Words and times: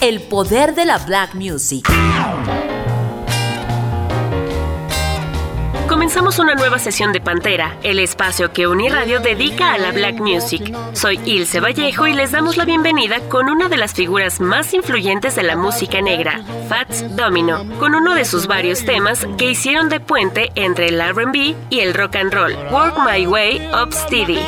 el 0.00 0.22
poder 0.22 0.74
de 0.74 0.84
la 0.84 0.98
black 0.98 1.34
music. 1.34 1.88
Comenzamos 5.96 6.38
una 6.38 6.54
nueva 6.54 6.78
sesión 6.78 7.14
de 7.14 7.22
Pantera, 7.22 7.78
el 7.82 7.98
espacio 7.98 8.52
que 8.52 8.66
Uniradio 8.66 9.18
dedica 9.18 9.72
a 9.72 9.78
la 9.78 9.92
black 9.92 10.20
music. 10.20 10.76
Soy 10.92 11.18
Ilse 11.24 11.58
Vallejo 11.58 12.06
y 12.06 12.12
les 12.12 12.32
damos 12.32 12.58
la 12.58 12.66
bienvenida 12.66 13.18
con 13.30 13.48
una 13.48 13.70
de 13.70 13.78
las 13.78 13.94
figuras 13.94 14.38
más 14.38 14.74
influyentes 14.74 15.34
de 15.36 15.42
la 15.42 15.56
música 15.56 16.02
negra, 16.02 16.42
Fats 16.68 17.16
Domino, 17.16 17.64
con 17.78 17.94
uno 17.94 18.14
de 18.14 18.26
sus 18.26 18.46
varios 18.46 18.84
temas 18.84 19.26
que 19.38 19.52
hicieron 19.52 19.88
de 19.88 20.00
puente 20.00 20.52
entre 20.54 20.88
el 20.88 21.00
RB 21.00 21.56
y 21.70 21.80
el 21.80 21.94
rock 21.94 22.16
and 22.16 22.34
roll, 22.34 22.54
Work 22.70 22.98
My 22.98 23.26
Way 23.26 23.70
Up 23.72 23.94
Steady. 23.94 24.44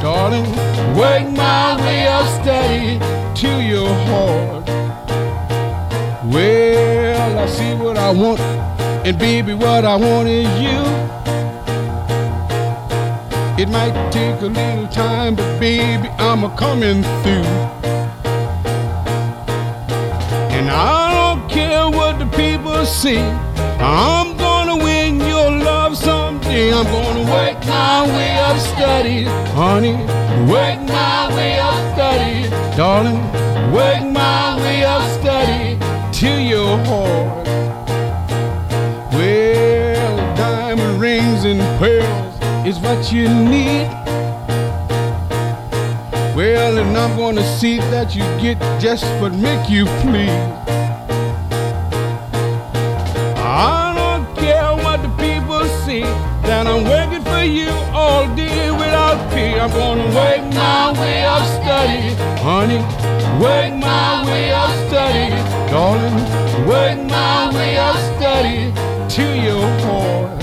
Darling. 0.00 0.46
Work 0.96 1.30
my 1.36 1.76
way 1.76 2.06
up 2.08 2.26
steady 2.40 2.98
to 3.40 3.62
your 3.62 3.92
heart. 4.06 4.66
Well, 6.32 7.38
I 7.38 7.46
see 7.46 7.74
what 7.74 7.98
I 7.98 8.10
want, 8.10 8.40
and 9.06 9.18
baby, 9.18 9.52
what 9.52 9.84
I 9.84 9.96
want 9.96 10.28
is 10.28 10.48
you. 10.58 10.80
It 13.62 13.68
might 13.68 13.92
take 14.10 14.40
a 14.40 14.46
little 14.46 14.88
time, 14.88 15.34
but 15.34 15.60
baby, 15.60 16.08
I'm 16.18 16.44
a 16.44 16.56
coming 16.56 17.02
through. 17.22 17.50
And 20.56 20.70
I 20.70 21.12
don't 21.12 21.50
care 21.50 21.90
what 21.90 22.18
the 22.18 22.26
people 22.36 22.86
say. 22.86 23.20
I'm 23.80 24.29
someday. 26.50 26.72
I'm 26.72 26.84
gonna 26.84 27.30
work 27.30 27.66
my 27.66 28.06
way 28.16 28.38
up 28.38 28.58
steady, 28.58 29.24
honey. 29.54 29.94
Work 30.50 30.80
my 30.88 31.34
way 31.34 31.58
up 31.58 31.94
steady, 31.94 32.48
darling. 32.76 33.20
Work 33.72 34.02
my 34.12 34.56
way 34.58 34.84
up 34.84 35.02
steady 35.20 35.78
to 36.20 36.42
your 36.42 36.78
heart. 36.84 37.46
Well, 39.12 40.36
diamond 40.36 41.00
rings 41.00 41.44
and 41.44 41.60
pearls 41.78 42.66
is 42.66 42.78
what 42.78 43.12
you 43.12 43.28
need. 43.28 43.88
Well, 46.36 46.78
and 46.78 46.96
I'm 46.96 47.16
gonna 47.16 47.44
see 47.58 47.78
that 47.90 48.14
you 48.14 48.22
get 48.40 48.58
just 48.80 49.04
what 49.20 49.34
make 49.34 49.68
you 49.68 49.84
please. 50.02 50.79
That 56.50 56.66
I'm 56.66 56.82
working 56.82 57.22
for 57.22 57.44
you 57.44 57.70
all 57.94 58.26
day 58.34 58.72
without 58.72 59.18
pay. 59.30 59.60
I'm 59.60 59.70
gonna 59.70 60.08
work 60.18 60.42
my 60.52 60.90
way 61.00 61.22
up 61.22 61.44
steady, 61.46 62.12
honey. 62.42 62.82
Work 63.40 63.72
my 63.78 64.26
way 64.26 64.50
up 64.50 64.72
steady, 64.88 65.30
darling. 65.70 66.18
Work 66.66 66.98
my 67.08 67.54
way 67.54 67.76
up 67.76 67.96
steady 68.10 68.74
to 69.14 69.24
your 69.46 69.64
heart. 69.84 70.40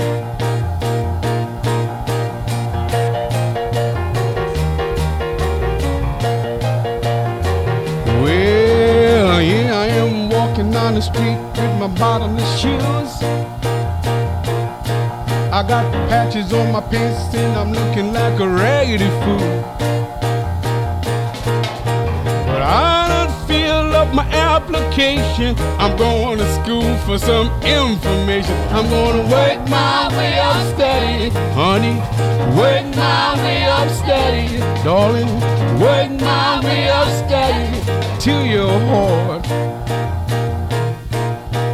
Well, 8.24 9.42
yeah, 9.42 9.84
I 9.84 9.88
am 10.02 10.30
walking 10.30 10.72
down 10.72 10.94
the 10.94 11.02
street 11.02 11.40
with 11.58 11.74
my 11.82 11.90
bottomless 12.00 12.52
shoes. 12.62 13.37
I 15.58 15.64
got 15.68 15.92
patches 16.08 16.54
on 16.54 16.72
my 16.72 16.82
pants 16.82 17.34
and 17.34 17.58
I'm 17.58 17.74
looking 17.74 18.14
like 18.14 18.40
a 18.40 18.48
raggedy 18.48 19.10
fool. 19.24 19.40
But 22.46 22.62
I 22.62 23.08
don't 23.10 23.48
fill 23.48 23.96
up 23.96 24.14
my 24.14 24.28
application. 24.30 25.56
I'm 25.82 25.98
going 25.98 26.38
to 26.38 26.48
school 26.62 26.96
for 27.08 27.18
some 27.18 27.48
information. 27.64 28.54
I'm 28.70 28.88
gonna 28.88 29.24
work 29.24 29.68
my 29.68 30.16
way 30.16 30.38
up 30.38 30.62
steady, 30.76 31.32
honey. 31.58 31.98
Work 32.56 32.96
my 32.96 33.34
way 33.42 33.64
up 33.66 33.90
steady, 33.90 34.60
darling. 34.84 35.32
Work 35.82 36.12
my 36.22 36.62
way 36.64 36.88
up 36.88 37.10
steady 37.26 37.82
to 38.26 38.34
your 38.46 38.80
heart. 38.92 39.48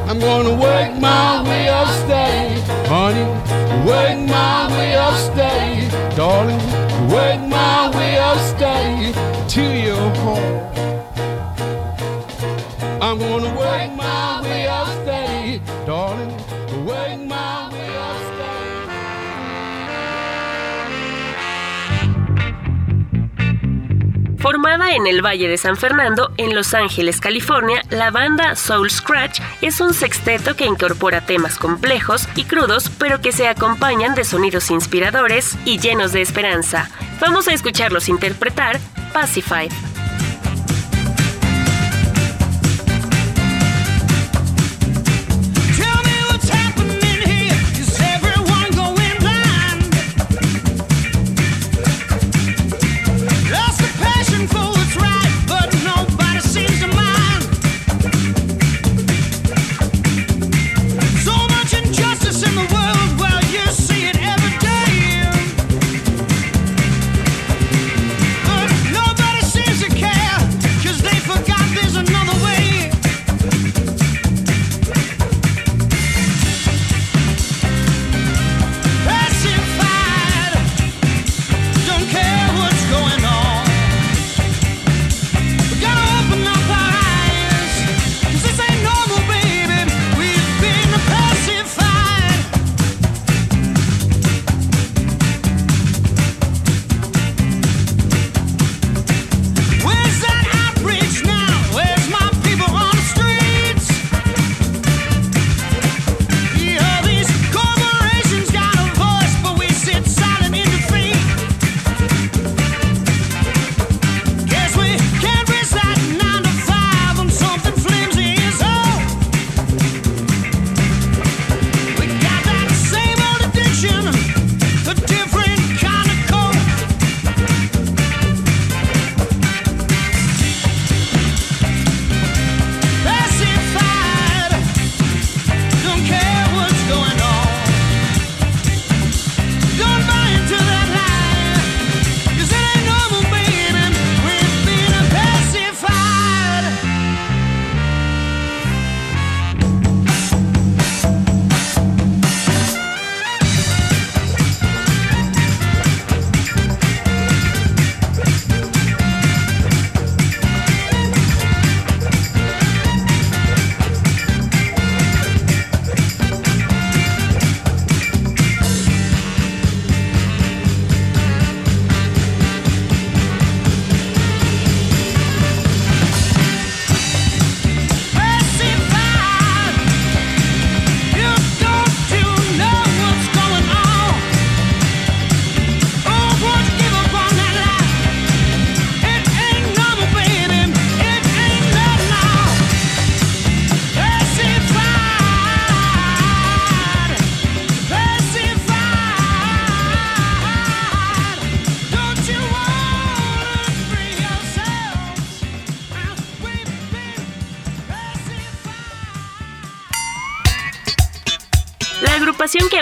I'm 0.07 0.19
gonna 0.19 0.55
work 0.55 1.01
my 1.01 1.43
way 1.43 1.67
up 1.67 1.89
steady, 2.05 2.42
honey. 2.93 3.25
Work 3.87 4.19
my 4.29 4.67
way 4.75 4.95
up 4.95 5.15
steady, 5.27 5.87
darling. 6.15 6.63
Work 7.09 7.39
my 7.49 7.89
way 7.97 8.17
up 8.19 8.37
steady 8.51 9.11
to 9.55 9.63
your 9.87 10.05
heart. 10.21 10.53
I'm 13.01 13.17
gonna 13.17 13.51
work 13.57 13.89
my 13.95 14.41
way 14.43 14.67
up 14.67 14.87
steady, 15.01 15.61
darling. 15.87 16.42
Formada 24.73 24.95
en 24.95 25.05
el 25.05 25.23
Valle 25.23 25.47
de 25.47 25.59
San 25.59 25.77
Fernando, 25.77 26.31
en 26.37 26.55
Los 26.55 26.73
Ángeles, 26.73 27.19
California, 27.19 27.83
la 27.91 28.09
banda 28.09 28.55
Soul 28.55 28.89
Scratch 28.89 29.39
es 29.61 29.79
un 29.79 29.93
sexteto 29.93 30.55
que 30.55 30.65
incorpora 30.65 31.21
temas 31.21 31.59
complejos 31.59 32.27
y 32.35 32.45
crudos, 32.45 32.89
pero 32.97 33.21
que 33.21 33.31
se 33.31 33.47
acompañan 33.47 34.15
de 34.15 34.23
sonidos 34.23 34.71
inspiradores 34.71 35.55
y 35.63 35.77
llenos 35.77 36.11
de 36.11 36.23
esperanza. 36.23 36.89
Vamos 37.21 37.47
a 37.47 37.53
escucharlos 37.53 38.09
interpretar 38.09 38.79
Pacified. 39.13 39.71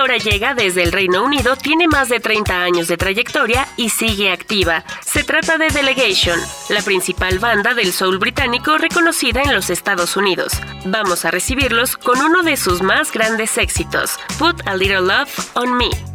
ahora 0.01 0.17
llega 0.17 0.55
desde 0.55 0.81
el 0.81 0.91
Reino 0.91 1.23
Unido 1.23 1.55
tiene 1.55 1.87
más 1.87 2.09
de 2.09 2.19
30 2.19 2.63
años 2.63 2.87
de 2.87 2.97
trayectoria 2.97 3.67
y 3.77 3.89
sigue 3.89 4.31
activa. 4.31 4.83
Se 5.05 5.23
trata 5.23 5.59
de 5.59 5.69
Delegation, 5.69 6.39
la 6.69 6.81
principal 6.81 7.37
banda 7.37 7.75
del 7.75 7.93
soul 7.93 8.17
británico 8.17 8.79
reconocida 8.79 9.43
en 9.43 9.53
los 9.53 9.69
Estados 9.69 10.17
Unidos. 10.17 10.53
Vamos 10.85 11.23
a 11.23 11.31
recibirlos 11.31 11.97
con 11.97 12.19
uno 12.19 12.41
de 12.41 12.57
sus 12.57 12.81
más 12.81 13.11
grandes 13.11 13.59
éxitos, 13.59 14.17
Put 14.39 14.67
a 14.67 14.75
Little 14.75 15.01
Love 15.01 15.29
on 15.53 15.77
Me. 15.77 16.10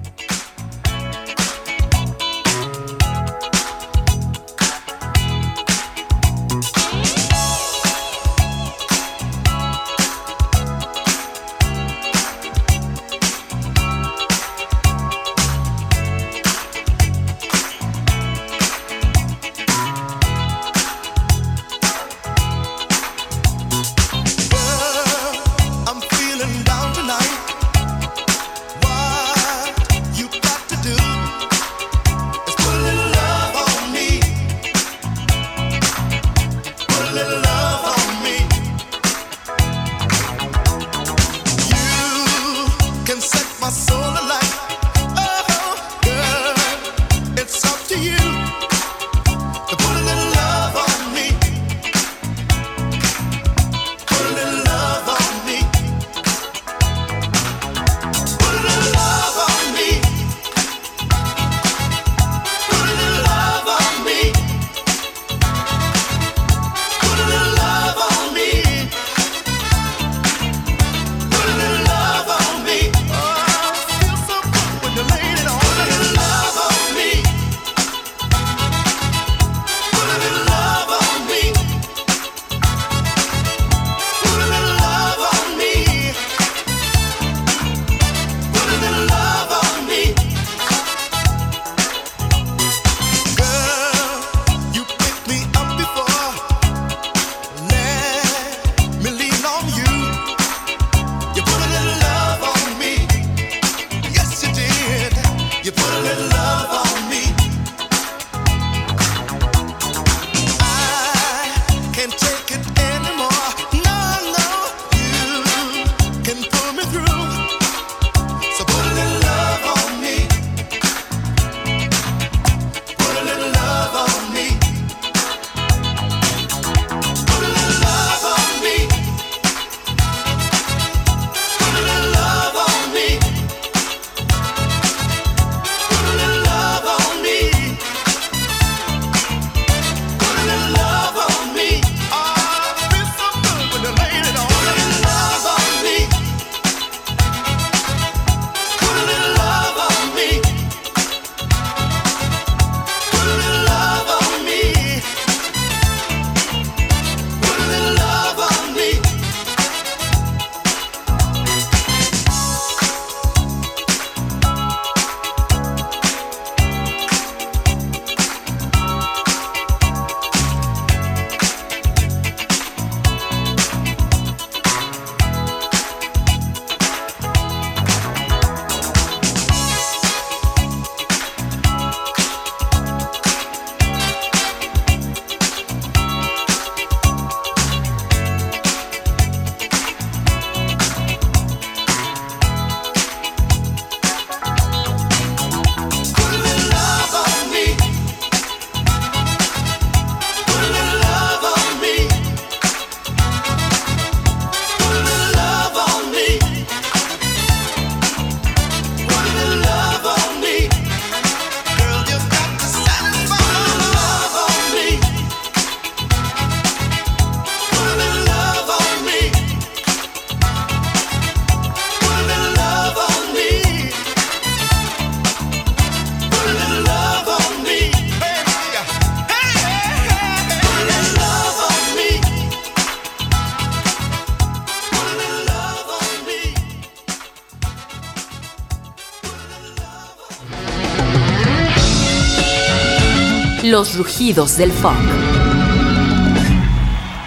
Los 243.68 243.96
rugidos 243.96 244.56
del 244.58 244.70
funk. 244.70 244.94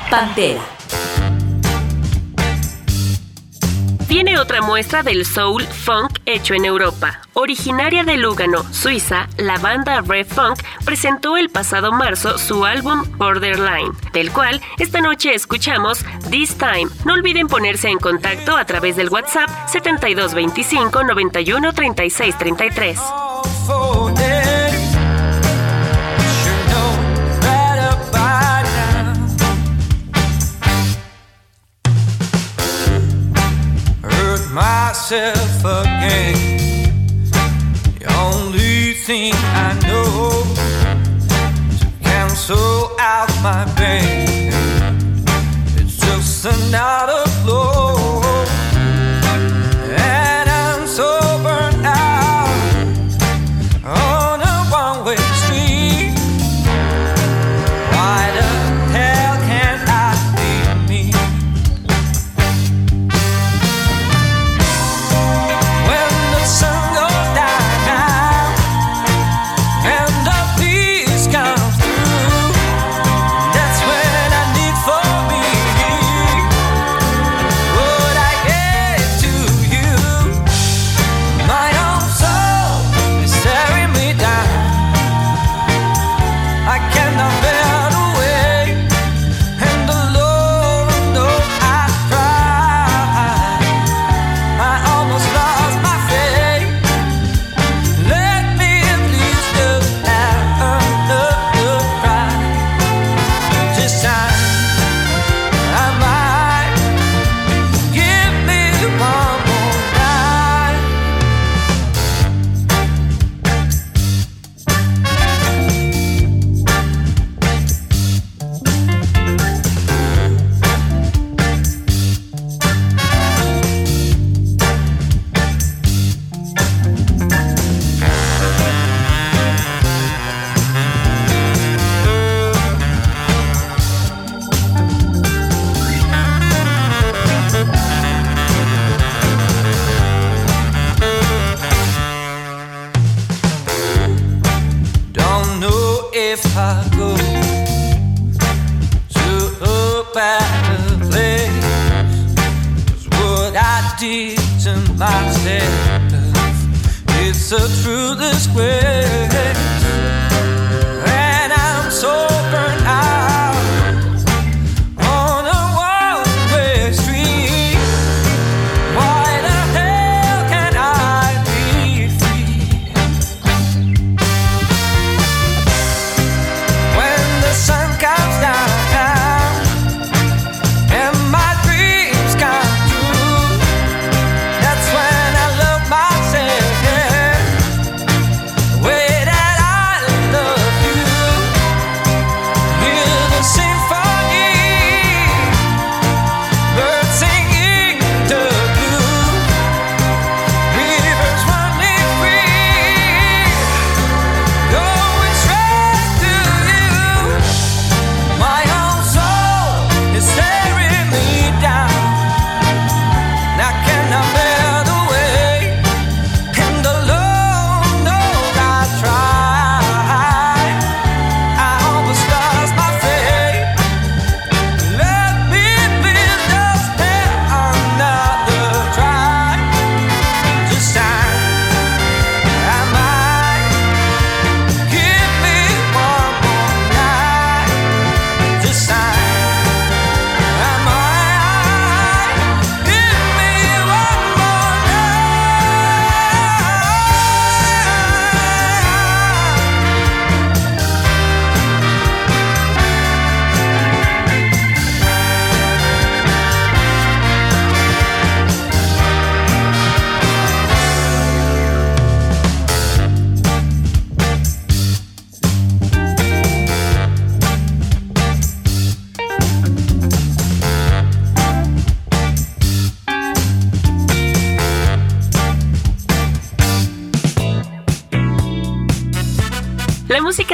Pantera. 0.10 0.62
Tiene 4.08 4.39
otra 4.39 4.62
muestra 4.62 5.03
del 5.03 5.25
soul 5.25 5.65
funk 5.65 6.19
hecho 6.25 6.53
en 6.53 6.63
Europa. 6.63 7.19
Originaria 7.34 8.05
de 8.05 8.15
Lugano, 8.15 8.63
Suiza, 8.72 9.27
la 9.36 9.58
banda 9.58 10.00
Red 10.00 10.27
Funk 10.27 10.63
presentó 10.86 11.36
el 11.36 11.50
pasado 11.50 11.91
marzo 11.91 12.38
su 12.38 12.63
álbum 12.63 13.03
Borderline, 13.17 13.91
del 14.13 14.31
cual 14.31 14.62
esta 14.77 15.01
noche 15.01 15.36
escuchamos 15.36 16.05
This 16.31 16.58
Time. 16.58 16.88
No 17.03 17.15
olviden 17.15 17.50
ponerse 17.50 17.89
en 17.89 18.00
contacto 18.00 18.55
a 18.55 18.63
través 18.63 18.96
del 18.96 19.10
WhatsApp 19.10 19.50
7225 19.67 21.03
91 21.03 21.74
36 21.74 22.36
myself 34.59 35.59
again. 35.63 36.35
The 37.99 38.05
only 38.25 38.93
thing 39.07 39.31
I 39.33 39.69
know 39.87 40.43
to 41.79 41.87
cancel 42.03 42.91
out 42.99 43.31
my 43.41 43.63
pain. 43.77 44.51
It's 45.79 45.95
just 45.97 46.45
another 46.45 47.23
blow. 47.43 47.88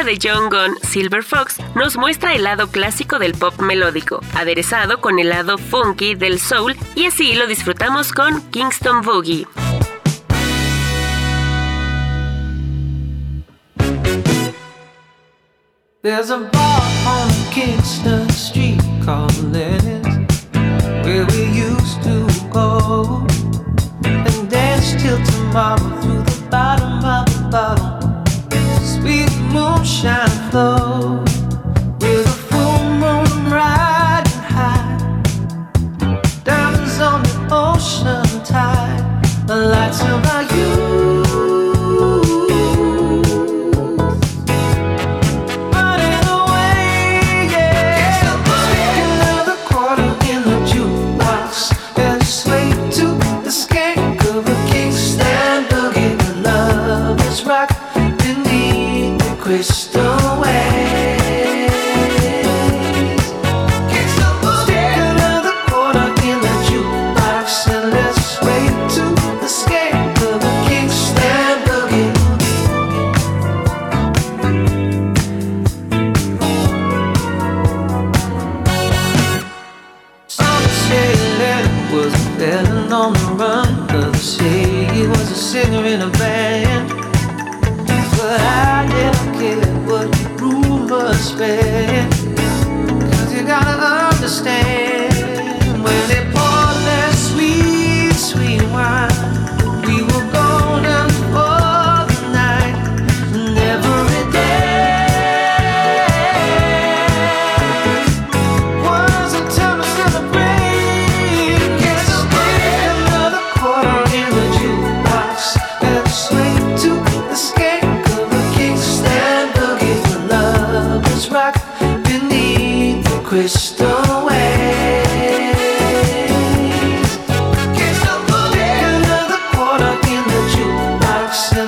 de 0.05 0.19
John 0.21 0.50
Gunn, 0.50 0.77
Silver 0.83 1.24
Fox, 1.24 1.57
nos 1.75 1.97
muestra 1.97 2.35
el 2.35 2.43
lado 2.43 2.67
clásico 2.67 3.17
del 3.19 3.33
pop 3.33 3.59
melódico, 3.59 4.21
aderezado 4.35 5.01
con 5.01 5.19
el 5.19 5.29
lado 5.29 5.57
funky 5.57 6.15
del 6.15 6.39
soul, 6.39 6.75
y 6.95 7.05
así 7.05 7.33
lo 7.33 7.47
disfrutamos 7.47 8.13
con 8.13 8.41
Kingston 8.51 9.01
Boogie. 9.01 9.47
There's 16.03 16.29
a 16.29 16.38
bar 16.38 16.81
on 17.07 17.29
Kingston 17.51 18.29
Street 18.29 18.79
called 19.03 19.35
Lenny's 19.51 20.45
where 21.03 21.25
we 21.25 21.45
used 21.51 22.03
to 22.03 22.27
go 22.51 23.25
and 24.03 24.50
dance 24.50 24.93
till 25.01 25.17
tomorrow 25.25 26.01
through 26.01 26.24
the 26.24 26.47
bottom 26.51 27.03
of 27.03 27.25
the 27.25 27.50
bottle. 27.50 27.95
Shine. 29.86 30.25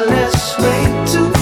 let's 0.06 0.58
wait 0.60 1.08
to 1.14 1.37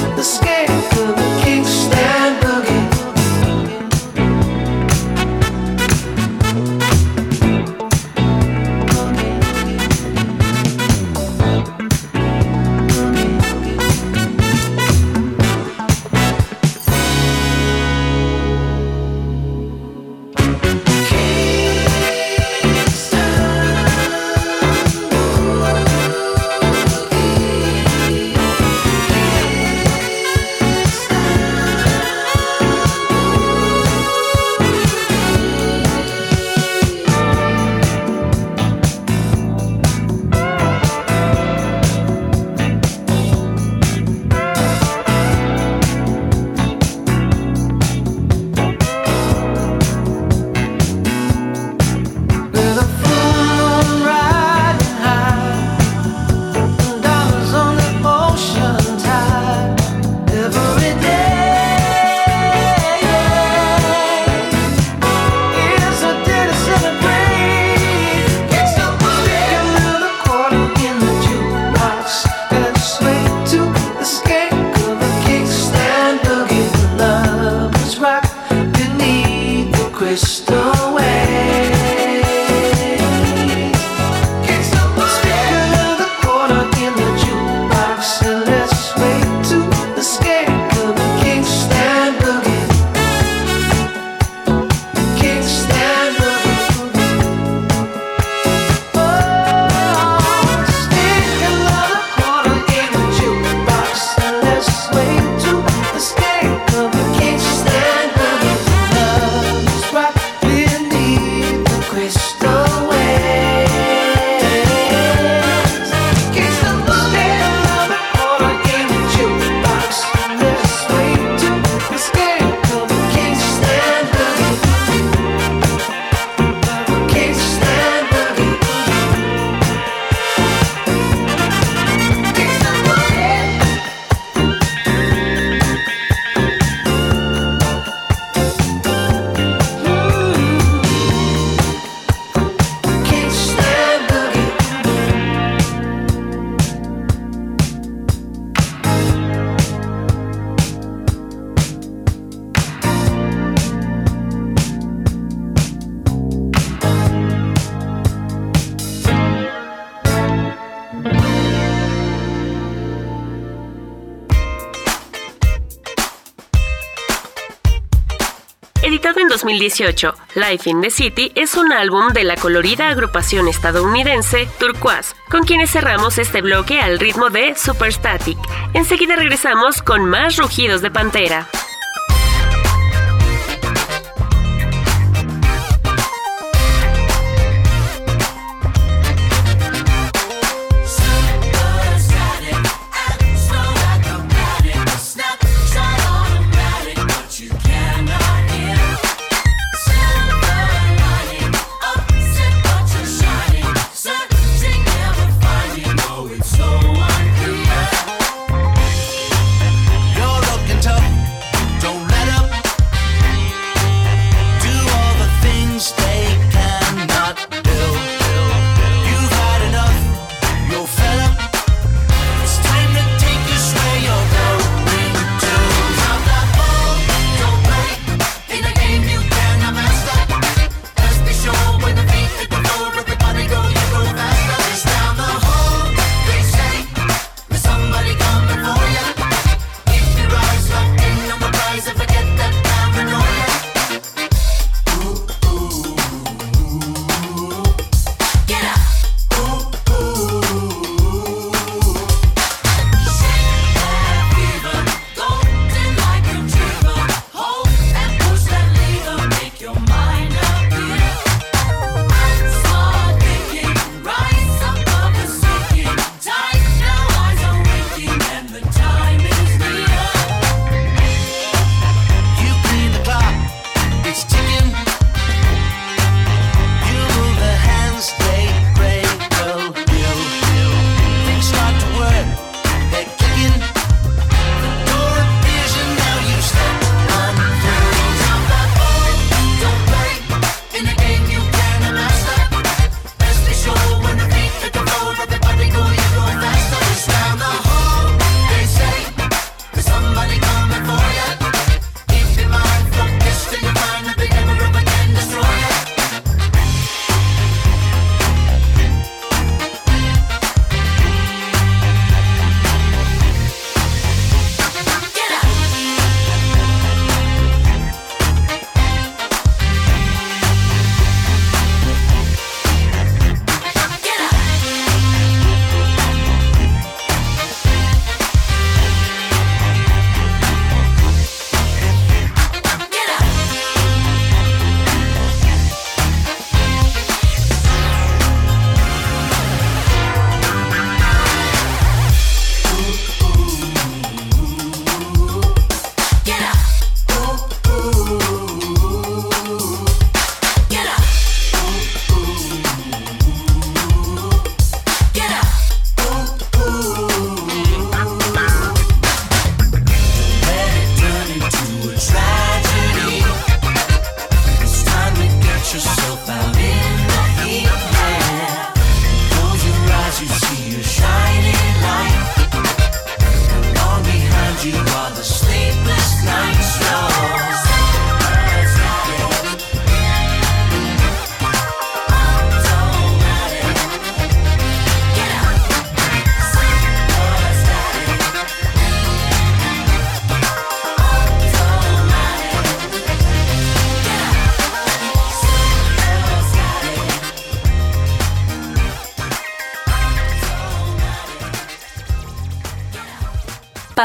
2018. 169.46 170.16
Life 170.36 170.70
in 170.70 170.82
the 170.82 170.90
City 170.90 171.32
es 171.36 171.56
un 171.56 171.72
álbum 171.72 172.12
de 172.14 172.24
la 172.24 172.36
colorida 172.36 172.90
agrupación 172.90 173.48
estadounidense 173.48 174.48
Turquoise, 174.60 175.16
con 175.30 175.44
quienes 175.44 175.72
cerramos 175.72 176.18
este 176.18 176.42
bloque 176.42 176.80
al 176.80 177.00
ritmo 177.00 177.30
de 177.30 177.56
Superstatic. 177.56 178.38
Enseguida 178.74 179.16
regresamos 179.16 179.82
con 179.84 180.06
más 180.06 180.38
rugidos 180.38 180.82
de 180.82 180.90
pantera. 180.90 181.48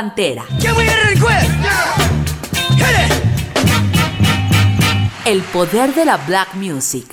Pantera. 0.00 0.46
El 5.26 5.42
poder 5.42 5.94
de 5.94 6.06
la 6.06 6.16
black 6.16 6.54
music. 6.54 7.04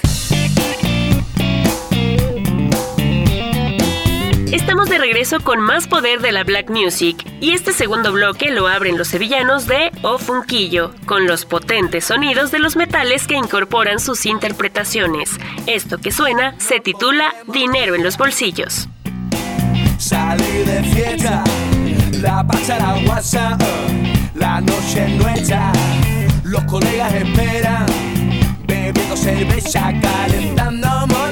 Estamos 4.54 4.88
de 4.88 5.00
regreso 5.00 5.42
con 5.42 5.60
más 5.60 5.90
poder 5.90 6.22
de 6.22 6.32
la 6.32 6.46
Black 6.46 6.70
Music 6.70 7.18
y 7.42 7.52
este 7.52 7.74
segundo 7.74 8.14
bloque 8.14 8.52
lo 8.52 8.70
abren 8.70 8.98
los 8.98 9.10
sevillanos 9.10 9.68
de 9.68 9.92
O 10.04 10.18
Funquillo, 10.18 10.94
con 11.06 11.28
los 11.28 11.44
potentes 11.44 12.06
sonidos 12.06 12.52
de 12.52 12.60
los 12.60 12.78
metales 12.78 13.28
que 13.28 13.36
incorporan 13.36 14.00
sus 14.00 14.26
interpretaciones. 14.26 15.32
Esto 15.66 15.98
que 15.98 16.12
suena 16.12 16.58
se 16.58 16.80
titula 16.80 17.36
Dinero 17.48 17.96
en 17.96 18.04
los 18.06 18.18
bolsillos. 18.18 18.88
Salí 19.98 20.64
de 20.64 20.84
fiesta, 20.84 21.44
la 22.22 22.44
pacha 22.44 22.80
la 22.80 23.00
guasa, 23.06 23.58
la 24.36 24.62
noche 24.62 25.06
es 25.06 25.12
nuestra, 25.22 25.72
los 26.44 26.64
colegas 26.64 27.14
esperan, 27.14 27.86
bebiendo 28.66 29.16
cerveza, 29.16 29.94
calentando 30.02 31.08
motores 31.08 31.27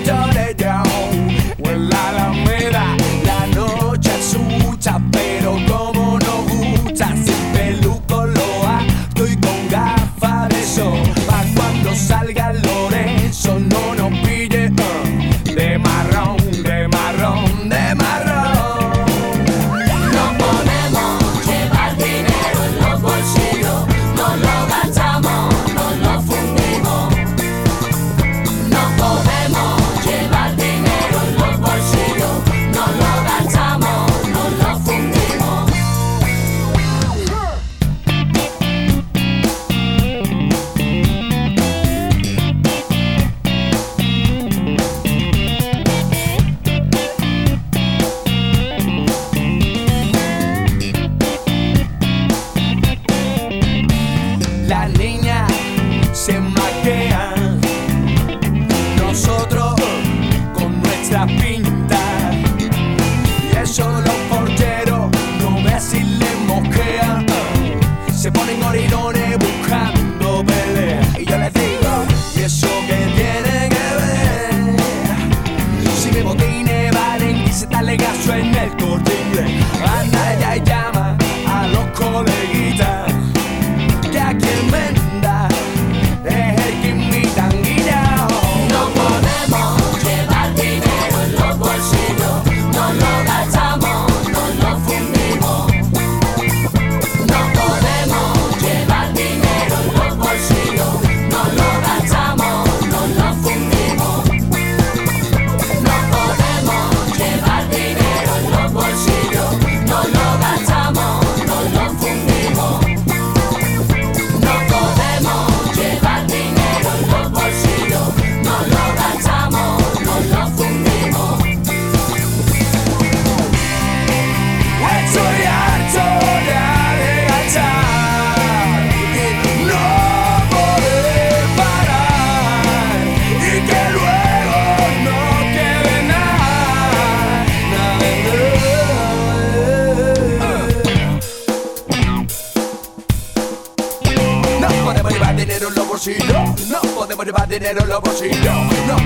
los 147.95 148.03
bolsillos, 148.03 148.55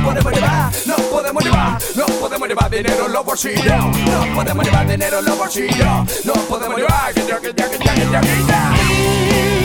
podemos 0.04 0.34
llevar, 0.34 0.72
no 0.88 0.96
podemos 0.96 1.44
llevar, 1.44 1.78
no 1.96 2.06
podemos 2.06 2.50
llevar 2.50 2.72
dinero 2.72 3.06
en 3.06 3.14
los 3.14 3.26
bolsillos, 3.26 3.66
no 3.68 4.36
podemos 4.36 4.66
llevar 4.66 4.88
dinero 4.88 5.20
en 5.20 5.26
los 5.26 5.38
bolsillos, 5.38 6.26
no 6.26 6.34
podemos 6.34 6.78
llevar, 6.78 7.14
que 7.14 7.26
ya, 7.28 7.40
que 7.40 7.54
ya, 7.54 7.70
que 7.70 7.78
ya, 7.78 7.94
que 7.94 8.12
ya, 8.12 8.22
que 8.22 8.44
ya. 8.48 9.59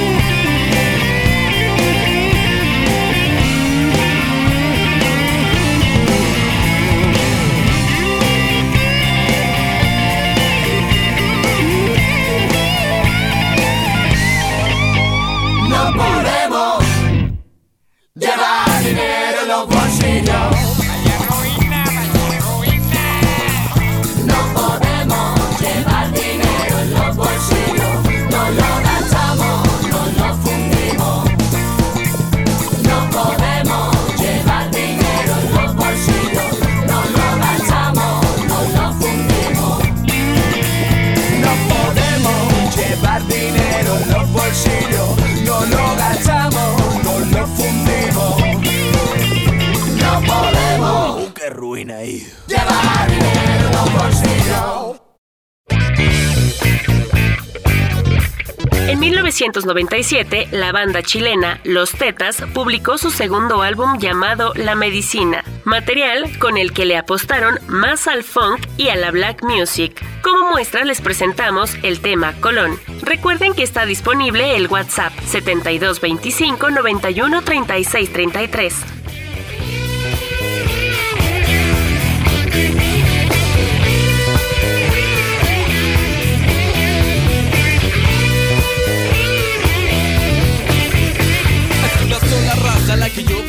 1997, 59.44 60.48
la 60.52 60.72
banda 60.72 61.02
chilena 61.02 61.60
Los 61.64 61.92
Tetas 61.92 62.42
publicó 62.54 62.96
su 62.96 63.10
segundo 63.10 63.60
álbum 63.60 63.98
llamado 63.98 64.54
La 64.54 64.74
Medicina, 64.74 65.44
material 65.64 66.38
con 66.38 66.56
el 66.56 66.72
que 66.72 66.86
le 66.86 66.96
apostaron 66.96 67.58
más 67.66 68.08
al 68.08 68.24
funk 68.24 68.66
y 68.78 68.88
a 68.88 68.96
la 68.96 69.10
black 69.10 69.42
music. 69.42 70.02
Como 70.22 70.50
muestra 70.50 70.84
les 70.84 71.02
presentamos 71.02 71.76
el 71.82 72.00
tema 72.00 72.32
Colón. 72.40 72.78
Recuerden 73.02 73.52
que 73.52 73.64
está 73.64 73.84
disponible 73.84 74.56
el 74.56 74.66
WhatsApp 74.66 75.12
7225 75.26 76.70
91 76.70 77.42
36 77.42 78.12
33. 78.14 78.74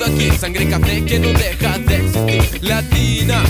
Aquí 0.06 0.30
Sangre 0.38 0.68
café 0.70 1.04
que 1.04 1.20
no 1.20 1.30
deja 1.34 1.78
de 1.80 1.96
existir. 1.96 2.64
Latina 2.64 3.44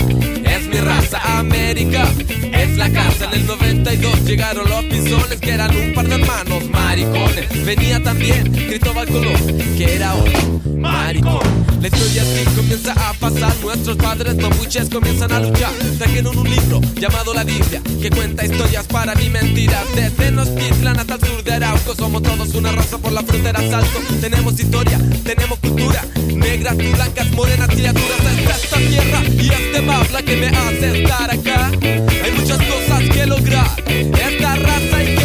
mi 0.68 0.78
raza 0.78 1.38
América. 1.38 2.06
Es 2.52 2.76
la 2.76 2.90
casa 2.90 3.26
en 3.26 3.40
el 3.40 3.46
92 3.46 4.24
llegaron 4.24 4.68
los 4.68 4.84
pisones 4.84 5.38
que 5.40 5.50
eran 5.50 5.74
un 5.76 5.94
par 5.94 6.06
de 6.06 6.14
hermanos 6.14 6.68
maricones. 6.70 7.64
Venía 7.64 8.02
también 8.02 8.50
Cristóbal 8.52 9.08
Colón, 9.08 9.36
que 9.76 9.94
era 9.94 10.14
un 10.14 10.80
maricón. 10.80 11.66
La 11.80 11.88
historia 11.88 12.22
así 12.22 12.44
comienza 12.56 12.92
a 12.92 13.12
pasar, 13.14 13.54
nuestros 13.62 13.96
padres 13.96 14.34
mapuches 14.36 14.88
comienzan 14.88 15.32
a 15.32 15.40
luchar. 15.40 15.72
Trajeron 15.98 16.36
un 16.38 16.50
libro 16.50 16.80
llamado 16.94 17.34
la 17.34 17.44
Biblia, 17.44 17.80
que 18.00 18.10
cuenta 18.10 18.44
historias 18.44 18.86
para 18.86 19.14
mí 19.14 19.28
mentiras. 19.28 19.84
Desde 19.94 20.10
Tenochtitlan 20.10 20.98
hasta 20.98 21.14
el 21.14 21.20
sur 21.20 21.44
de 21.44 21.52
Arauco, 21.52 21.94
somos 21.94 22.22
todos 22.22 22.54
una 22.54 22.72
raza 22.72 22.98
por 22.98 23.12
la 23.12 23.22
frontera 23.22 23.60
salto. 23.70 24.00
Tenemos 24.20 24.58
historia, 24.58 24.98
tenemos 25.24 25.58
cultura, 25.58 26.04
negras, 26.34 26.76
blancas, 26.76 27.30
morenas, 27.32 27.68
criaturas 27.68 28.24
de 28.24 28.44
esta 28.44 28.76
tierra 28.78 29.22
y 29.28 29.48
este 29.48 29.82
map 29.82 30.10
la 30.12 30.22
que 30.22 30.36
me 30.36 30.48
estar 30.72 31.30
acá. 31.30 31.70
Hay 31.80 32.32
muchas 32.32 32.58
cosas 32.58 33.08
que 33.10 33.26
lograr, 33.26 33.70
esta 33.88 34.56
raza 34.56 34.96
hay 34.96 35.15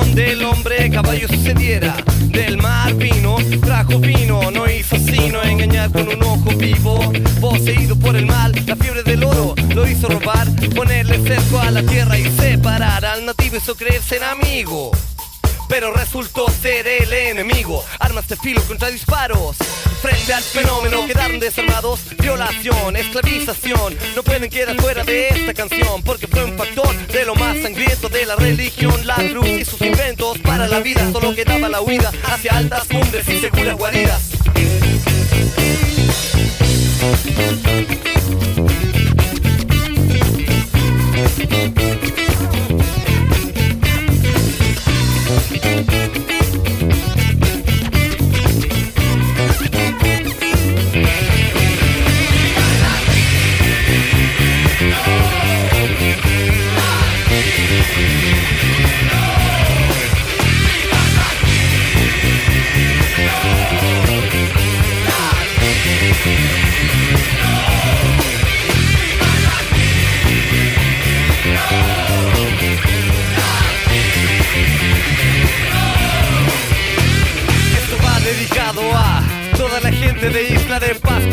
del 0.00 0.42
hombre 0.44 0.90
caballo 0.90 1.28
sucediera. 1.28 1.94
Del 2.28 2.56
mar 2.56 2.94
vino, 2.94 3.36
trajo 3.60 3.98
vino, 3.98 4.50
no 4.50 4.66
hizo 4.66 4.96
sino 4.96 5.42
engañar 5.42 5.92
con 5.92 6.08
un 6.08 6.22
ojo 6.22 6.50
vivo. 6.56 7.12
Poseído 7.42 7.94
por 7.96 8.16
el 8.16 8.24
mal, 8.24 8.52
la 8.66 8.74
fiebre 8.74 9.02
del 9.02 9.22
oro 9.22 9.54
lo 9.74 9.86
hizo 9.86 10.08
robar, 10.08 10.48
ponerle 10.74 11.18
cerco 11.18 11.58
a 11.60 11.70
la 11.70 11.82
tierra 11.82 12.18
y 12.18 12.24
separar 12.30 13.04
al 13.04 13.26
nativo 13.26 13.56
hizo 13.56 13.74
creerse 13.74 14.16
en 14.16 14.22
amigo. 14.22 14.92
Pero 15.68 15.92
resultó 15.92 16.46
ser 16.48 16.86
el 16.86 17.12
enemigo. 17.12 17.84
De 18.32 18.38
filo 18.38 18.62
contra 18.62 18.88
disparos. 18.88 19.58
Frente 20.00 20.32
al 20.32 20.42
fenómeno 20.42 21.06
quedaron 21.06 21.38
desarmados. 21.38 22.00
Violación, 22.18 22.96
esclavización. 22.96 23.94
No 24.16 24.22
pueden 24.22 24.48
quedar 24.48 24.74
fuera 24.80 25.04
de 25.04 25.28
esta 25.28 25.52
canción. 25.52 26.02
Porque 26.02 26.26
fue 26.26 26.42
un 26.42 26.56
factor 26.56 26.96
de 27.08 27.26
lo 27.26 27.34
más 27.34 27.58
sangriento 27.58 28.08
de 28.08 28.24
la 28.24 28.36
religión. 28.36 29.06
La 29.06 29.16
cruz 29.16 29.46
y 29.46 29.66
sus 29.66 29.82
inventos 29.82 30.38
para 30.38 30.66
la 30.66 30.80
vida. 30.80 31.12
Solo 31.12 31.34
quedaba 31.34 31.68
la 31.68 31.82
huida 31.82 32.10
hacia 32.24 32.56
altas 32.56 32.84
cumbres 32.88 33.28
y 33.28 33.38
seguras 33.38 33.76
guaridas. 33.76 34.30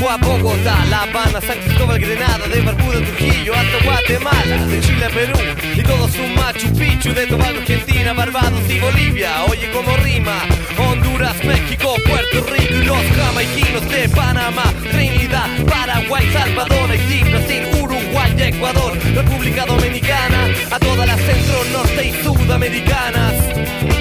Pascua, 0.09 0.37
Bogotá, 0.37 0.85
La 0.89 1.03
Habana, 1.03 1.39
San 1.39 1.59
Cristóbal, 1.59 1.99
Grenada, 1.99 2.47
de 2.47 2.61
Barbuda, 2.61 2.99
Trujillo 2.99 3.53
hasta 3.53 3.85
Guatemala, 3.85 4.65
de 4.65 4.79
Chile 4.81 5.05
a 5.05 5.09
Perú 5.09 5.37
y 5.75 5.83
todo 5.83 6.07
su 6.07 6.23
Machu 6.35 6.73
Picchu, 6.73 7.13
de 7.13 7.27
Tobago, 7.27 7.59
Argentina, 7.59 8.13
Barbados 8.13 8.61
y 8.67 8.79
Bolivia. 8.79 9.43
Oye 9.45 9.69
como 9.71 9.95
rima, 9.97 10.39
Honduras, 10.79 11.35
México, 11.43 11.93
Puerto 12.07 12.43
Rico 12.51 12.73
y 12.73 12.85
los 12.85 12.97
jamaiquinos 13.17 13.87
de 13.87 14.09
Panamá, 14.09 14.73
Trinidad, 14.91 15.47
Paraguay, 15.67 16.27
Salvador, 16.33 16.89
Haití, 16.89 17.23
Brasil, 17.29 17.67
Uruguay, 17.79 18.35
Ecuador, 18.39 18.97
República 19.13 19.65
Dominicana, 19.67 20.47
a 20.71 20.79
todas 20.79 21.05
las 21.05 21.19
centro, 21.19 21.63
norte 21.71 22.07
y 22.07 22.23
sudamericanas. 22.23 23.98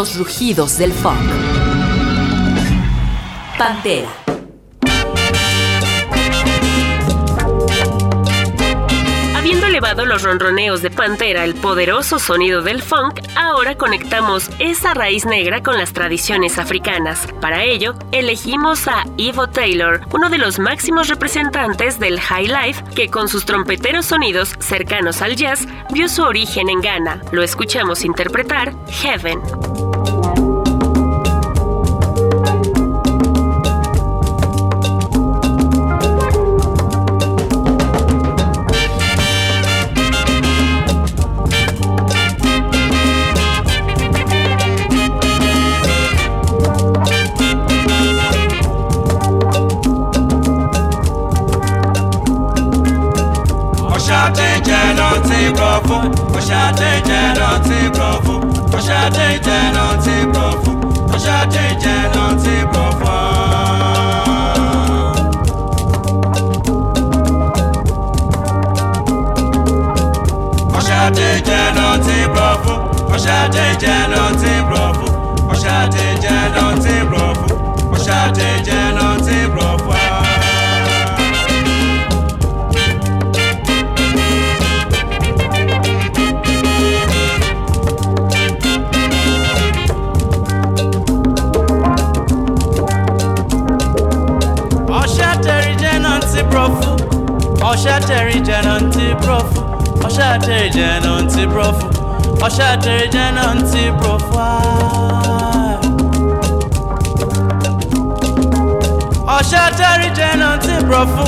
Los 0.00 0.16
rugidos 0.16 0.78
del 0.78 0.94
funk. 0.94 1.20
Pantera. 3.58 4.08
Habiendo 9.36 9.66
elevado 9.66 10.06
los 10.06 10.22
ronroneos 10.22 10.80
de 10.80 10.90
Pantera, 10.90 11.44
el 11.44 11.54
poderoso 11.54 12.18
sonido 12.18 12.62
del 12.62 12.80
funk, 12.80 13.20
ahora 13.36 13.76
conectamos 13.76 14.48
esa 14.58 14.94
raíz 14.94 15.26
negra 15.26 15.62
con 15.62 15.76
las 15.76 15.92
tradiciones 15.92 16.58
africanas. 16.58 17.26
Para 17.42 17.64
ello, 17.64 17.94
elegimos 18.12 18.88
a 18.88 19.04
Ivo 19.18 19.48
Taylor, 19.48 20.00
uno 20.14 20.30
de 20.30 20.38
los 20.38 20.58
máximos 20.58 21.08
representantes 21.08 21.98
del 21.98 22.18
high 22.18 22.46
life, 22.46 22.82
que 22.94 23.10
con 23.10 23.28
sus 23.28 23.44
trompeteros 23.44 24.06
sonidos 24.06 24.54
cercanos 24.60 25.20
al 25.20 25.36
jazz 25.36 25.66
vio 25.90 26.08
su 26.08 26.22
origen 26.22 26.70
en 26.70 26.80
Ghana. 26.80 27.20
Lo 27.32 27.42
escuchamos 27.42 28.02
interpretar 28.06 28.72
Heaven. 28.88 29.40
Brọ̀fù. 55.60 55.96
Ọ̀ṣadé 56.38 56.90
jẹ́ 57.08 57.24
rántí 57.38 57.78
brọ̀fù. 57.94 58.34
Ọ̀ṣadé 58.76 59.26
jẹ́ 59.46 59.60
rántí 59.76 60.16
brọ̀fù. 60.32 60.70
Ọ̀ṣadé 61.14 61.64
jẹ́ 61.82 61.98
rántí 62.14 62.54
brọ̀fù. 62.72 63.14
Ọ̀ṣadé 70.78 71.28
jẹ́ 71.46 71.62
rántí 71.76 72.16
brọ̀fù. 72.34 72.74
Ọ̀ṣadé 73.14 73.66
jẹ́ 73.82 73.98
rántí 74.12 74.52
brọ̀fù. 74.68 75.06
Ọ̀ṣadé 75.52 76.06
jẹ́ 76.22 76.38
rántí 76.56 76.94
brọ̀fù. 77.10 77.46
Ọ̀ṣadé 77.94 78.48
jẹ́ 78.66 78.79
ọ̀ṣẹ́dẹ̀rẹ̀ 102.46 103.06
jẹ́nàntì 103.14 103.82
profile. 104.00 104.70
ọ̀ṣẹ́dẹ̀rẹ̀ 109.36 110.10
jẹ́nàntì 110.18 110.74
profu 110.88 111.24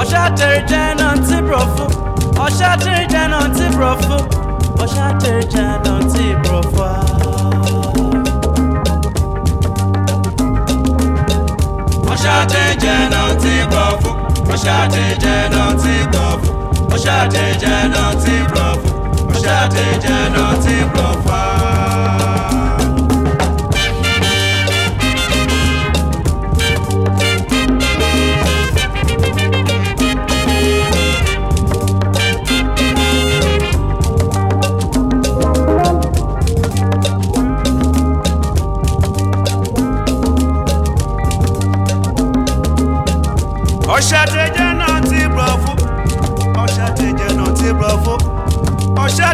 ọ̀ṣẹ́dẹ̀rẹ̀ 0.00 0.62
jẹ́nàntì 0.70 1.36
profu 1.48 1.84
ọ̀ṣẹ́dẹ̀rẹ̀ 2.44 3.04
jẹ́nàntì 3.12 3.66
profu 3.76 4.16
ọ̀ṣẹ́dẹ̀rẹ̀ 4.82 5.44
jẹ́nàntì 5.52 6.24
profile. 6.42 6.94
ọ̀ṣẹ́dẹ̀rẹ̀ 12.12 12.74
jẹ́nàntì 12.82 13.54
profu 13.72 14.10
ọ̀ṣẹ́dẹ̀rẹ̀ 14.52 15.14
jẹ́nàntì 15.22 15.94
profu 16.12 16.50
ọ̀ṣẹ́dẹ̀rẹ̀ 16.94 17.54
jẹ́nàntì 17.62 18.34
profu 18.52 18.88
jáde 19.46 19.84
jẹ́ 20.04 20.20
dọ̀tí 20.34 20.76
profile. 20.92 21.45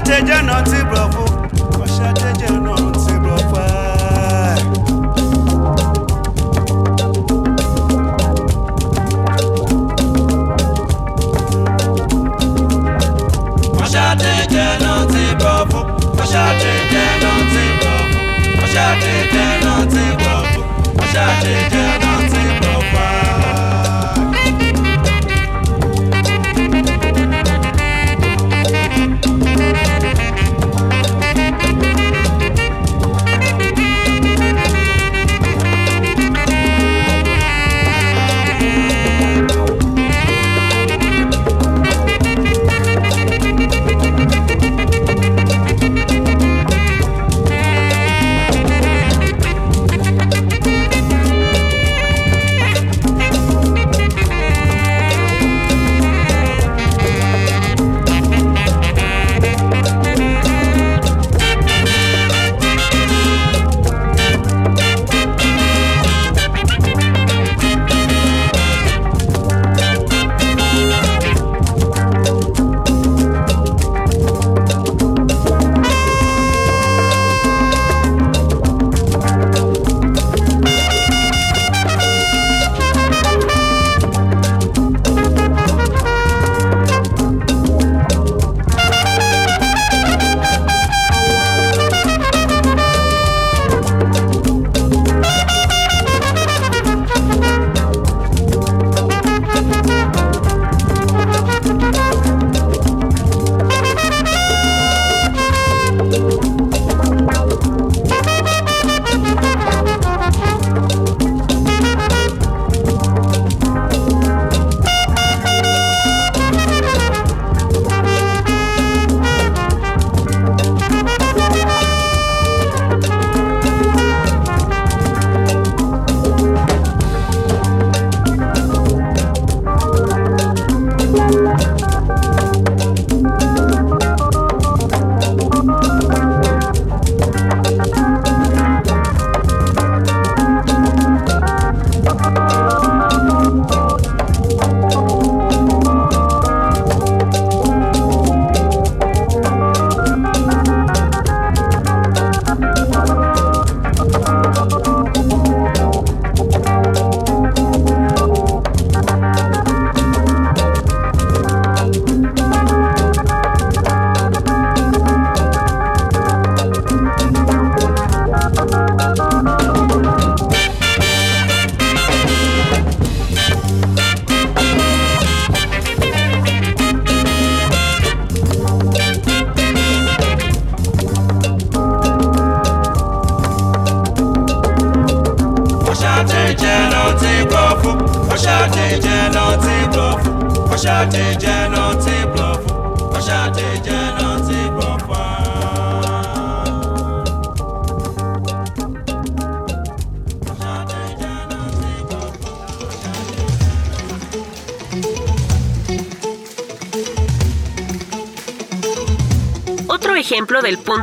Ateja 0.03 0.44
not 0.44 0.66
to 0.66 0.84
bluff. 0.90 1.11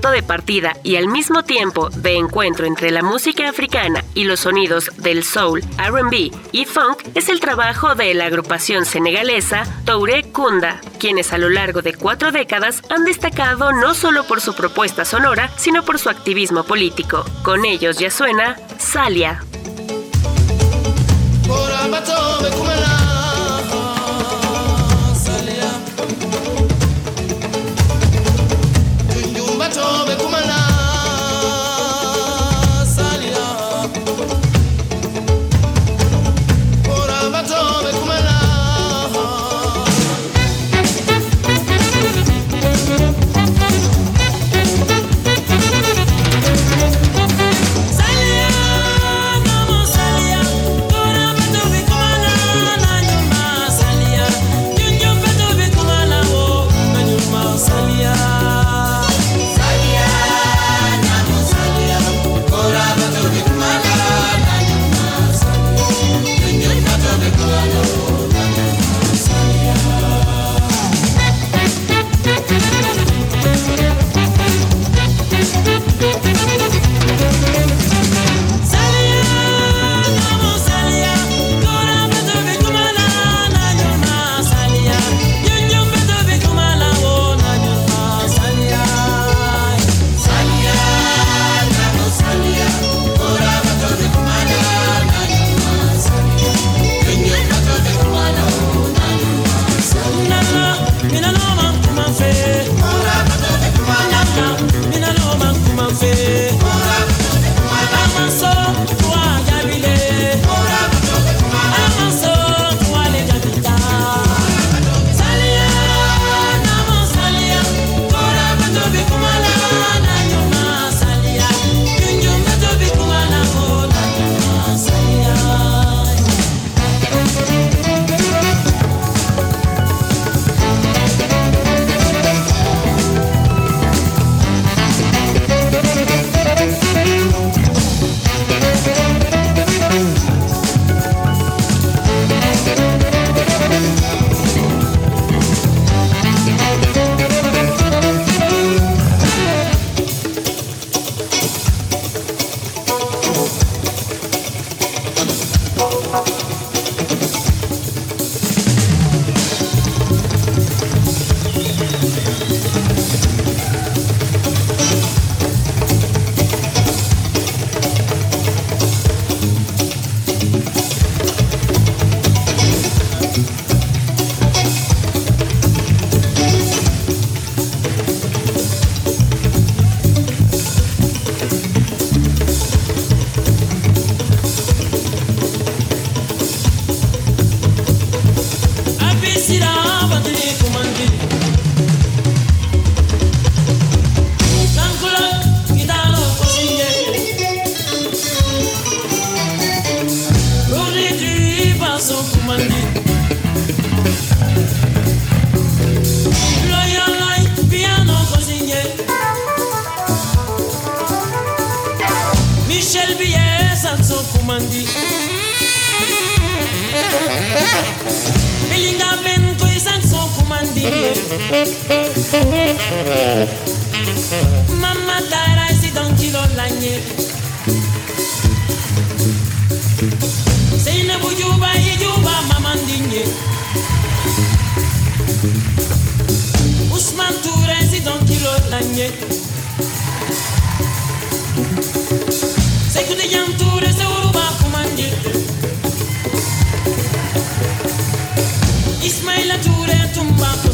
De 0.08 0.24
partida 0.24 0.78
y 0.82 0.95
al 0.95 1.10
mismo 1.10 1.43
tiempo 1.43 1.89
de 1.89 2.16
encuentro 2.16 2.66
entre 2.66 2.89
la 2.89 3.04
música 3.04 3.50
africana 3.50 4.06
y 4.14 4.24
los 4.24 4.39
sonidos 4.39 4.89
del 4.97 5.26
soul, 5.26 5.62
RB 5.78 6.32
y 6.54 6.66
funk 6.66 7.04
es 7.16 7.28
el 7.28 7.41
trabajo 7.41 7.93
de 7.95 8.14
la 8.14 8.26
agrupación 8.26 8.86
senegalesa 8.86 9.66
Touré 9.86 10.32
Kunda, 10.32 10.80
quienes 11.00 11.34
a 11.34 11.38
lo 11.38 11.50
largo 11.50 11.82
de 11.82 11.93
cuatro 11.93 12.32
décadas 12.32 12.82
han 12.89 13.04
destacado 13.04 13.74
no 13.74 13.93
solo 13.93 14.24
por 14.26 14.39
su 14.39 14.56
propuesta 14.56 15.04
sonora, 15.04 15.52
sino 15.58 15.84
por 15.84 16.00
su 16.00 16.10
activismo 16.10 16.64
político. 16.64 17.26
Con 17.43 17.66
ellos 17.66 18.00
ya 18.00 18.10
suena 18.10 18.56
Salia. 18.78 19.43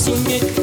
asumir 0.06 0.55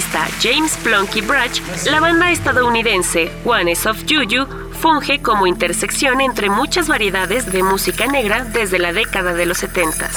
saxofonista 0.00 0.28
James 0.40 0.76
Plunky 0.82 1.20
Brach, 1.22 1.60
la 1.90 2.00
banda 2.00 2.30
estadounidense 2.30 3.30
Ones 3.44 3.86
of 3.86 4.02
Juju 4.08 4.46
funge 4.80 5.20
como 5.20 5.46
intersección 5.46 6.20
entre 6.20 6.50
muchas 6.50 6.88
variedades 6.88 7.50
de 7.50 7.62
música 7.62 8.06
negra 8.06 8.44
desde 8.44 8.78
la 8.78 8.92
década 8.92 9.32
de 9.32 9.46
los 9.46 9.58
70. 9.58 10.10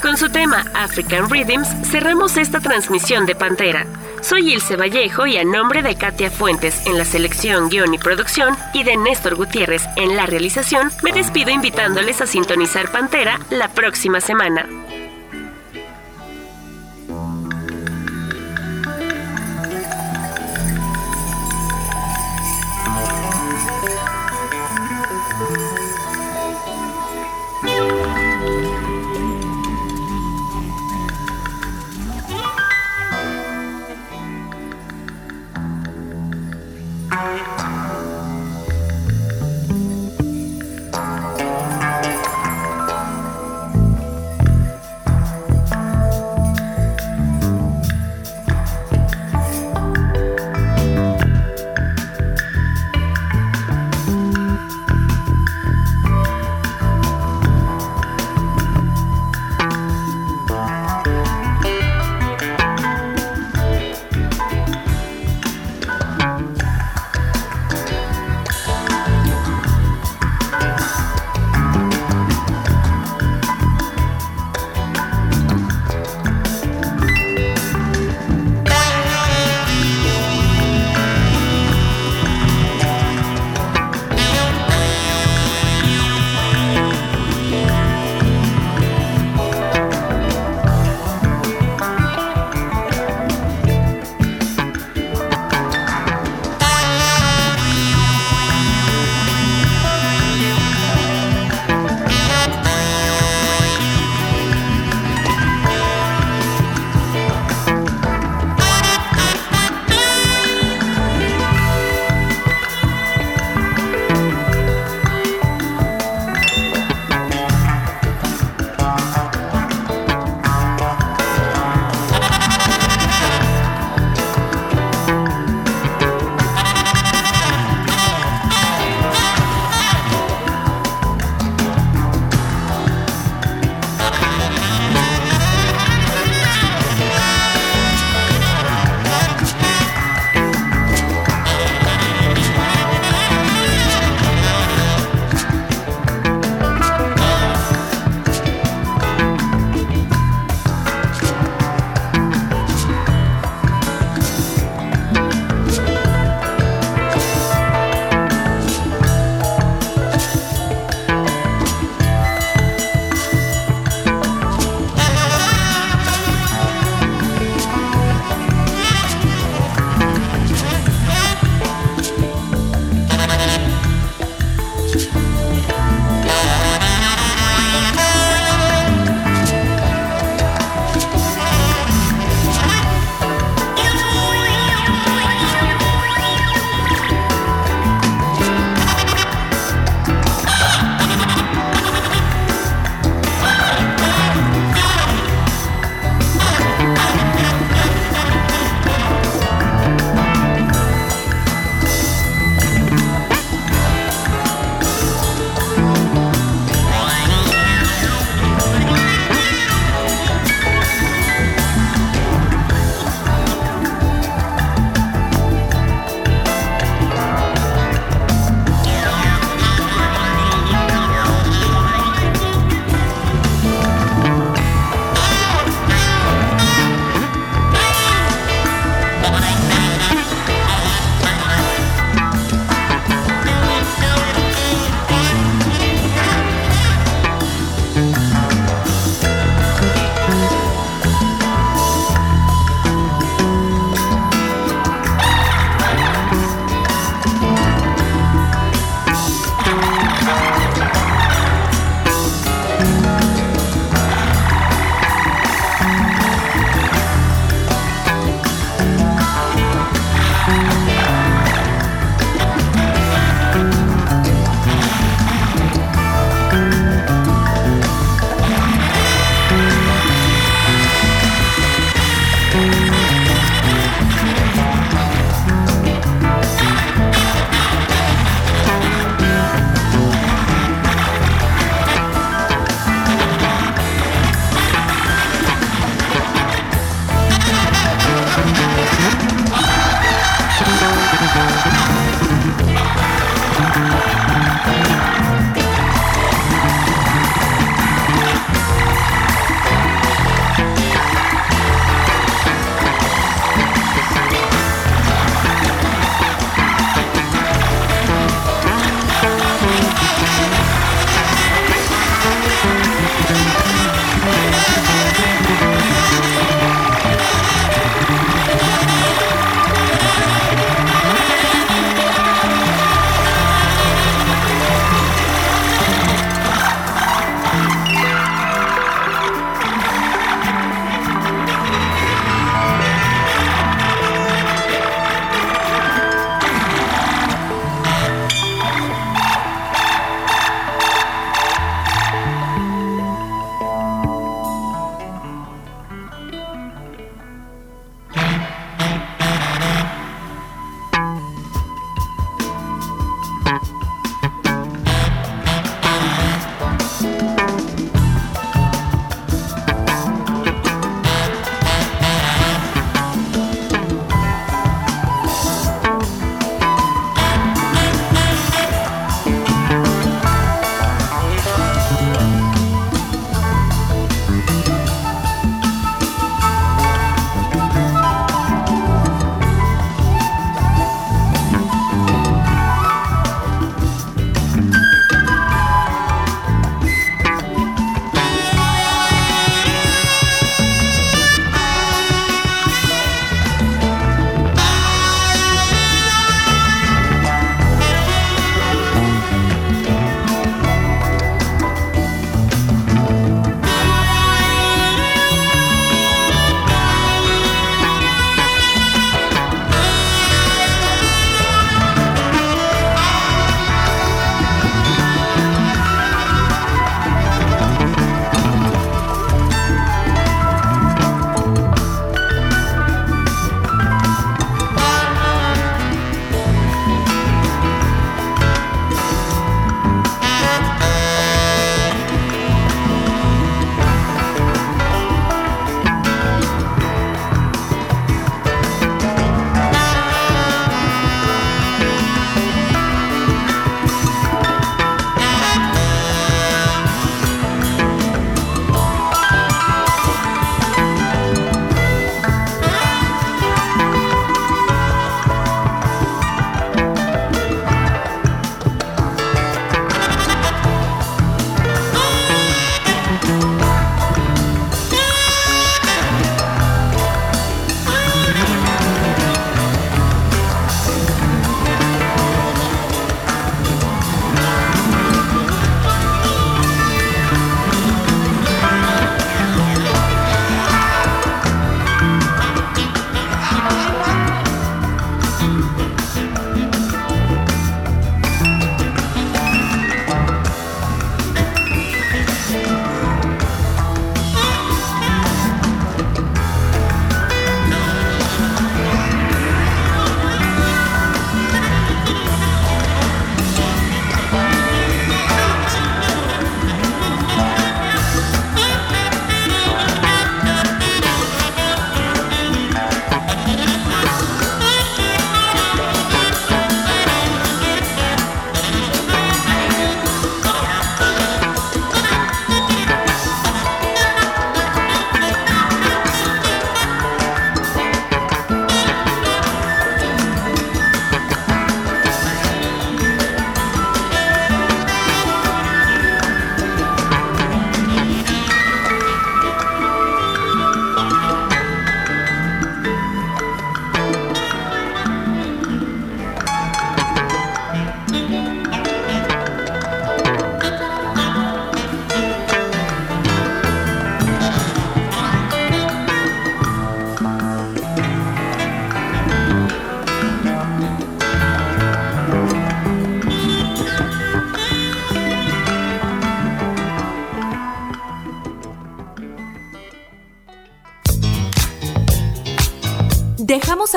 Con 0.00 0.16
su 0.16 0.30
tema 0.30 0.64
African 0.74 1.28
Rhythms 1.30 1.68
cerramos 1.88 2.36
esta 2.36 2.60
transmisión 2.60 3.26
de 3.26 3.34
Pantera. 3.34 3.86
Soy 4.22 4.52
Ilse 4.52 4.76
Vallejo 4.76 5.26
y 5.26 5.36
a 5.36 5.44
nombre 5.44 5.82
de 5.82 5.96
Katia 5.96 6.30
Fuentes 6.30 6.86
en 6.86 6.98
la 6.98 7.04
selección, 7.04 7.68
guion 7.68 7.94
y 7.94 7.98
producción 7.98 8.56
y 8.72 8.84
de 8.84 8.96
Néstor 8.96 9.34
Gutiérrez 9.34 9.82
en 9.96 10.16
la 10.16 10.26
realización, 10.26 10.90
me 11.02 11.12
despido 11.12 11.50
invitándoles 11.50 12.20
a 12.20 12.26
sintonizar 12.26 12.90
Pantera 12.90 13.38
la 13.50 13.68
próxima 13.68 14.20
semana. 14.20 14.66